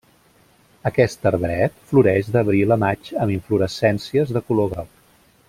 [0.89, 4.99] Aquest arbret floreix d'abril a maig amb inflorescències de color groc.